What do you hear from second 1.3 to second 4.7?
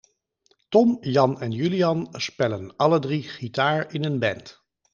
en Julian spellen alledrie gitaar in een band.